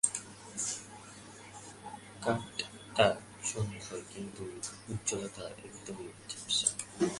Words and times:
কাটটা 2.23 3.07
সুন্দর, 3.49 3.99
কিন্তু 4.13 4.43
ঔজ্জ্বল্যতা 4.91 5.45
একদম 5.67 5.97
ঝাপসা। 6.31 6.67